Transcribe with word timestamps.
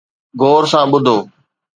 غور 0.39 0.63
سان 0.71 0.85
ٻڌو 0.91 1.17